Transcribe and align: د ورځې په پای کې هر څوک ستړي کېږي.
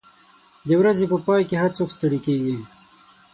د 0.67 0.69
ورځې 0.81 1.05
په 1.11 1.17
پای 1.25 1.41
کې 1.49 1.55
هر 1.61 1.71
څوک 1.77 1.89
ستړي 1.95 2.19
کېږي. 2.27 2.55